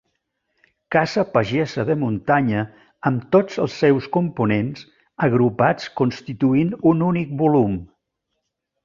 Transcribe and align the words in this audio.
Casa 0.93 1.23
pagesa 1.33 1.83
de 1.89 1.95
muntanya 2.03 2.63
amb 3.09 3.27
tots 3.35 3.59
els 3.65 3.75
seus 3.83 4.07
components 4.17 4.87
agrupats 5.29 5.93
constituint 6.01 6.73
un 6.95 7.05
únic 7.13 7.37
volum. 7.43 7.77